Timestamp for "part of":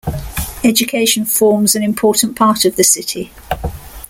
2.35-2.75